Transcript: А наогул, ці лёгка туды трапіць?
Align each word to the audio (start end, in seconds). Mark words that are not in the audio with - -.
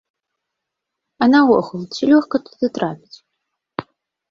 А 1.25 1.27
наогул, 1.33 1.85
ці 1.93 2.03
лёгка 2.13 2.37
туды 2.49 2.67
трапіць? 2.81 3.17